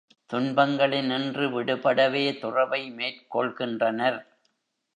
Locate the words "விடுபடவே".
1.51-2.39